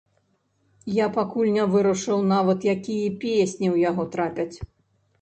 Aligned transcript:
Я 0.93 1.07
пакуль 1.17 1.53
не 1.59 1.67
вырашыў 1.75 2.25
нават, 2.33 2.59
якія 2.75 3.15
песні 3.29 3.67
ў 3.75 3.89
яго 3.89 4.03
трапяць. 4.19 4.55